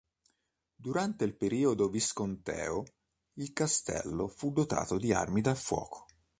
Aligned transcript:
Durante 0.73 1.25
il 1.25 1.35
periodo 1.35 1.87
Visconteo, 1.87 2.85
il 3.33 3.53
castello 3.53 4.27
fu 4.27 4.51
dotato 4.51 4.97
di 4.97 5.13
armi 5.13 5.41
da 5.41 5.53
fuoco. 5.53 6.07